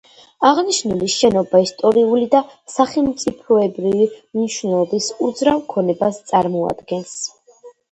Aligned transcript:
აღნიშნული 0.47 1.09
შენობა 1.15 1.61
ისტორიული 1.63 2.29
და 2.37 2.41
სახელმწიფოებრივი 2.77 4.09
მნიშვნელობის 4.15 5.13
უძრავ 5.29 5.63
ქონებას 5.77 6.21
წარმოადგენს. 6.35 7.17